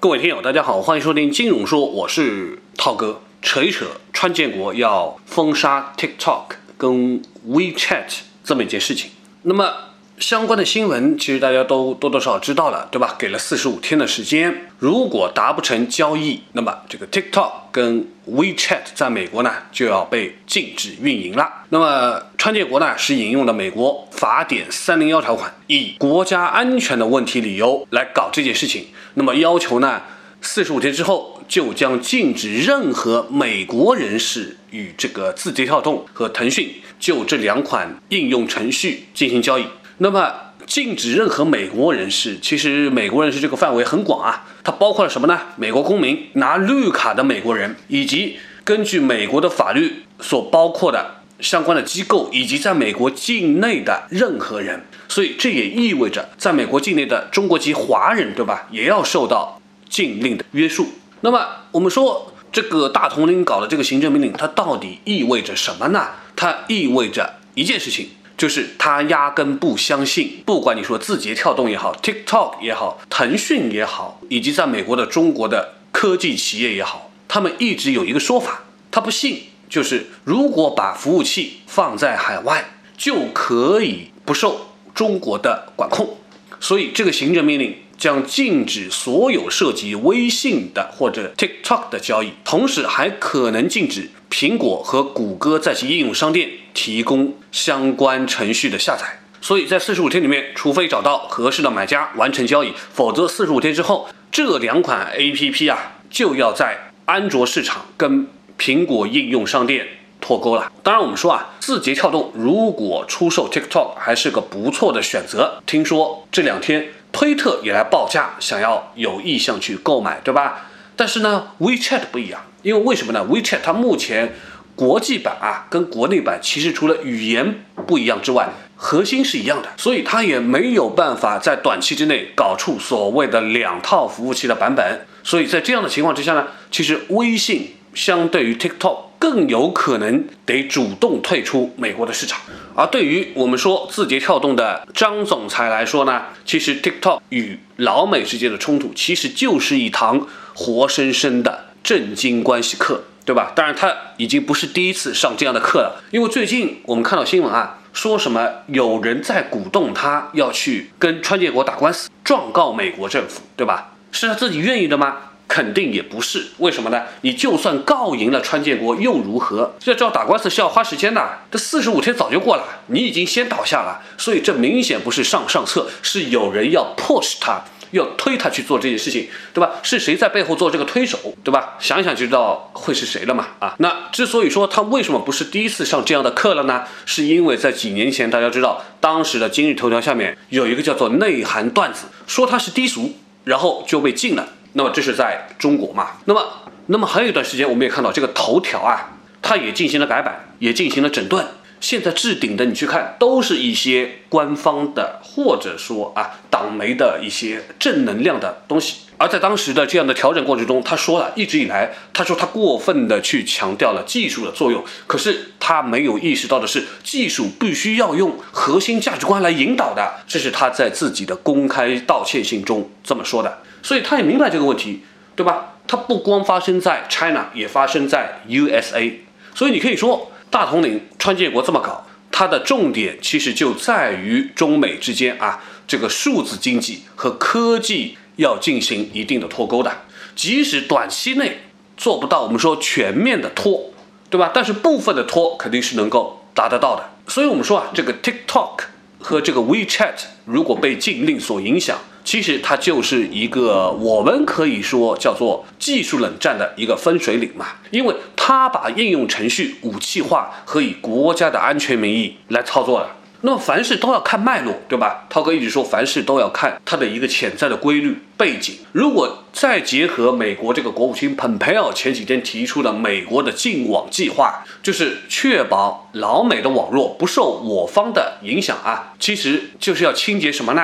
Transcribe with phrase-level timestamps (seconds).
[0.00, 3.20] 各位听友，大家好，欢迎收听金融说，我是涛哥。
[3.42, 3.84] 扯一扯，
[4.14, 6.44] 川建国要封杀 TikTok
[6.78, 8.06] 跟 WeChat
[8.42, 9.10] 这么一件事情。
[9.42, 9.70] 那么
[10.16, 13.14] 相关的新闻，其实大家都多多少少知道了，对吧？
[13.18, 21.66] 给了四十五天的时间，如果达不成交易，那么这个 TikTok 跟 WeChat 在美国呢就要被禁止运营了。
[21.68, 28.86] 那么川建国呢是引用了美国法典三零幺条款，以国家安全的问题理由来搞这件事情。
[29.12, 30.00] 那么要求呢，
[30.40, 39.66] 四十五天之后就将禁止任何美国人士与这个字节跳动和腾讯就这两款应用程序进行交易。
[39.98, 40.32] 那么，
[40.64, 45.38] 禁止任何美国人士，其实美国人士这个范围很广啊，它包括了什么呢？
[45.56, 54.84] 美国公民、拿绿卡的美国人，以及根据美国的法律所包括的相关的机构，以及在美国境内的任何人。
[55.08, 60.88] 所以这也意味着，在美国境内的中国籍华人，对吧，也要受到禁令的约束。
[61.20, 66.08] 那么，我们说这个大统领搞的这个行政命令，它到底意味着什么呢？
[66.36, 68.10] 它意味着一件事情。
[68.40, 86.18] 就是他压根不相信，不管你说字节跳动也好，TikTok 也好，腾讯也好，以及在美国的中国的科技企业也好，他们一直有一个说法，他不信，就是如果把服务器放在海外，就可以不受中国的管控。
[86.60, 96.50] 所以这个行政命令将禁止所有涉及微信的或者 TikTok 的交易，同时还可能禁止苹果和谷歌在其应用商店。
[96.72, 99.04] 提供相关程序的下载，
[99.40, 108.28] 所以在四十五天里面，除非找到合适的买家完成交易，否则四十五天之后，这两款 APP 啊就要在安卓市场跟
[108.60, 109.88] 苹果应用商店
[110.20, 110.70] 脱钩了。
[110.82, 115.62] 当然，我们说啊，字节跳动如果出售 TikTok 还是个不错的选择。
[115.64, 120.66] 听说这两天推特也来报价，想要有意向去购买，对吧？
[120.94, 124.34] 但是呢，WeChat 不一样，因为为什么呢？WeChat 它目前。
[124.76, 135.06] 国际版啊，跟国内版其实除了语言不一样之外，核心是一样的，所以它也没有办法在短期之内搞出所谓的两套服务器的版本。
[135.22, 142.40] 所以在这样的情况之下呢，其实微信相对于 TikTok 更有可能得主动退出美国的市场。
[142.74, 153.04] 而对于我们说字节跳动的张总裁来说呢，其实 TikTok 与老美之间的冲突其实就是一堂活生生的震惊关系课。
[153.22, 153.52] 对吧？
[153.54, 156.02] 当然，他已经不是第一次上这样的课了。
[156.10, 163.92] 因为最近我们看到新闻啊，说什么有人在鼓动他要去跟川建国打官司，状告美国政府，对吧？
[164.10, 165.16] 是他自己愿意的吗？
[165.50, 166.46] 肯定也不是。
[166.58, 167.02] 为什么呢？
[167.22, 169.74] 你就算告赢了川建国又如何？
[169.80, 174.00] 这要打官司是要花时间的，这四十五天早就过了，你已经先倒下了。
[174.16, 177.64] 所以这明显不是上上策，是有人要 push 他。
[177.90, 179.72] 要推他去做这件事情，对吧？
[179.82, 181.74] 是谁在背后做这个推手，对吧？
[181.80, 183.48] 想想就知道会是谁了嘛。
[183.58, 186.84] 啊，那之所以说他为什么不是第一次上这样的课了呢？
[187.04, 194.50] 是因为在几年前，大家知道当时的今日头条下面有一个叫做内涵段子，说他是低俗，然后就被禁了。
[194.72, 196.12] 那么这是在中国嘛？
[196.26, 196.46] 那么，
[196.86, 201.46] 那么还有一段时间，我们也看到这个头条啊，它也进行了改版，也进行了整顿。
[201.80, 209.09] 现在置顶的，你去看，都是一些官方的，或者说啊党媒的一些正能量的东西。
[209.20, 220.24] 而在当时的这样的调整过程中，他说了一直以来，他说他过分的去强调了技术的作用，可是他没有意识到的是，技术必须要用核心价值观来引导的。
[220.26, 223.58] 这是他在自己的公开道歉信中这么说的。
[223.82, 225.02] 所以他也明白这个问题，
[225.36, 225.74] 对吧？
[225.86, 229.12] 他不光发生在 China，也发生在 USA。
[229.54, 230.32] 所以你可以说。
[230.50, 239.92] 大统领川建国这么搞，它的重点其实就在于中美之间啊，这个数字经济和科技要进行一定的脱钩的。
[240.34, 241.58] 即使短期内
[241.96, 243.92] 做不到，我们说全面的脱，
[244.30, 244.50] 对吧？
[244.52, 247.10] 但是部分的脱肯定是能够达得到的。
[247.26, 248.84] 所以我们说啊，这个 TikTok
[249.18, 250.14] 和这个 WeChat
[250.46, 263.16] 如果被禁令所影响，其实它就是一个我们可以说叫做技术冷战的一个分水岭嘛，因为它把应用程序武器化和以国家的安全名义来操作了。
[263.42, 265.26] 那么凡事都要看脉络，对吧？
[265.30, 268.76] 涛哥一直说凡事都要看它的一个潜在的规律背景。
[268.92, 280.82] 如果再结合美国这个国务卿蓬佩奥前几天提出的美国的禁网计划，就是确保老美的网络不受我方的影响啊，其实就是要清洁什么呢？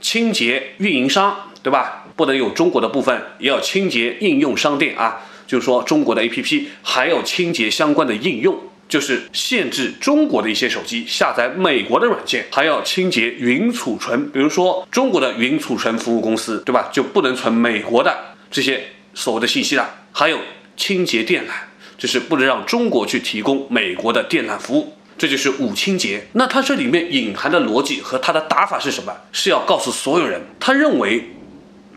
[0.00, 2.04] 清洁运营商，对吧？
[2.16, 5.20] 不能有中国的部分，也要清洁应用商店啊。
[5.46, 8.54] 就是说，中国的 APP 还要清洁相关的应用，
[8.88, 14.30] 就是限制中国的一些手机下载美国的软件，还要清洁云储存。
[14.30, 16.88] 比如说，中国的云储存服务公司，对吧？
[16.90, 18.16] 就不能存美国的
[18.50, 18.82] 这些
[19.12, 20.38] 所谓的信息了，还有
[20.76, 21.50] 清洁电缆，
[21.98, 26.26] 就是不能让中国去提供美国的电缆服务，这就是五清洁。
[26.32, 29.12] 那它这里面隐含的逻辑和它的打法是什么？
[29.32, 31.30] 是要告诉所有人，他认为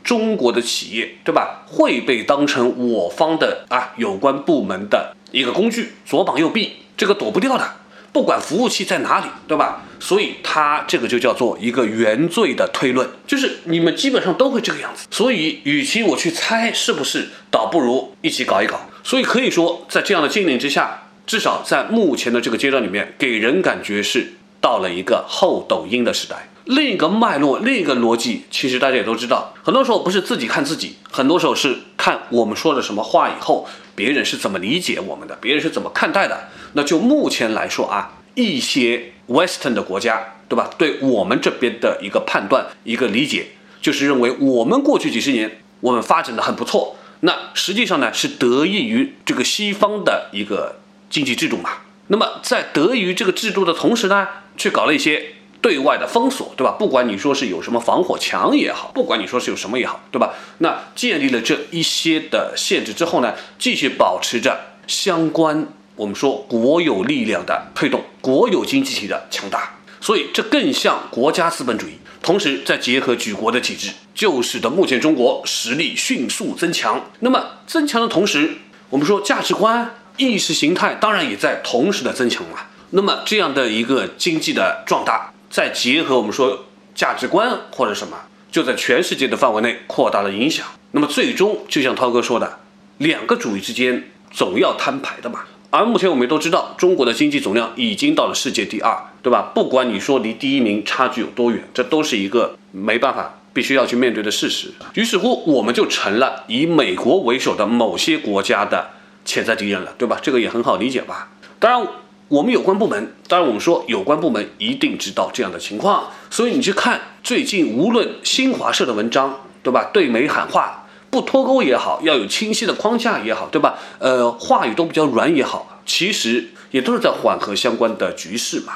[0.04, 7.76] 中国的企业，对吧，会被当成我方的啊有关部门的一个工具，左膀右臂，这个躲不掉的。
[8.14, 9.84] 不管服务器在哪里，对吧？
[9.98, 15.08] 所以它这个就叫做一个原罪的推论，就是你们基本上都会这个样子。
[15.10, 18.82] 所以，与其我去猜是不是，倒不如一起搞一搞。
[19.04, 26.50] 所以可以说，在这样的禁令之下，至少在目前的这个阶段里面，给人感觉是到了一个后抖音的时代。
[26.72, 36.48] 另一个脉络，另一个逻辑，其实大家也都知道，很多时候不是自己看自己，很多时候是看我们说了什么话以后，别人是怎么理解我们的，别人是怎么看待的。
[36.72, 40.70] 那就目前来说啊，一些 Western 的国家，对吧？
[40.78, 43.48] 对我们这边的一个判断、一个理解，
[43.82, 46.96] 就是认为我们过去几十年我们发展的很不错。
[47.20, 50.80] 那实际上呢，是得益于这个西方的一个
[51.10, 51.72] 经济制度嘛。
[52.08, 54.26] 那么在得益于这个制度的同时呢，
[54.56, 55.34] 去搞了一些。
[55.62, 56.76] 对外的封锁，对吧？
[56.80, 60.34] 不管你说是有什么防火墙也好，不管你说是有什么也好，对吧？
[60.58, 71.94] 那建立了这一些的限制之后呢，继续保持着相关我们说国有力量的推动，国有经济体的强大，所以这更像国家资本主义。
[72.24, 77.10] 同时再结合举国的体制，就使得目前中国实力迅速增强。
[77.22, 78.58] 那么增强的同时，
[78.90, 82.60] 我们说价值观、意识形态当然也在同时的增强嘛。
[82.92, 85.34] 那么这样的一个经济的壮大。
[85.52, 86.66] 再结合我们说
[86.96, 88.18] 价值观或者什么，
[88.50, 90.66] 就在全世界的范围内扩大了影响。
[90.92, 92.60] 那么最终，就像涛哥说的，
[93.00, 95.42] 两个主义之间总要摊牌的嘛。
[95.70, 99.52] 而目前我们都知道，中国的经济总量已经到了世界第二，对吧？
[99.54, 104.72] 不管你说离第一名差距有多远，这都是一个没办法必须要去面对的事实。
[104.94, 108.92] 于是乎，我们就成了以美国为首的某些国家的
[109.26, 110.18] 潜在敌人了，对吧？
[110.22, 111.30] 这个也很好理解吧？
[111.60, 111.92] 当然。
[112.32, 119.90] 我们有关部门，当然我们说有关部门一定知道这样的情况，所以你去看最近无论新华社的文章，对吧？
[119.92, 123.78] 对美喊话，不脱钩也好，要有清晰的框架也好，对吧？
[124.00, 128.76] 呃，话语都比较软也好，其实也都是在缓和相关的局势嘛。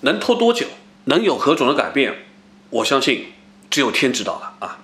[0.00, 0.64] 能拖多久，
[1.04, 2.14] 能有何种的改变，
[2.70, 3.26] 我相信
[3.68, 4.78] 只有天知道了啊。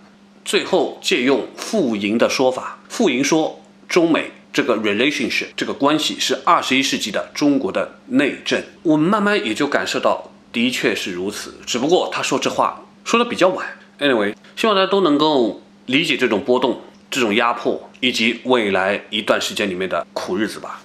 [0.44, 4.32] 最后借用傅莹的说法，傅莹说中美。
[4.52, 11.54] 这个 relationship 这个关系是二十一世纪的中国的内政，我们慢慢也就感受到，的确是如此。
[11.64, 13.66] 只不过他说这话说的比较晚。
[13.98, 20.82] Anyway，希望大家都能够理解这种波动、这种压迫，以及未来一段时间里面的苦日子吧。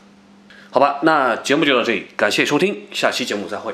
[0.70, 3.74] 好吧，那节目就到这里，感谢收听，下期节目再会。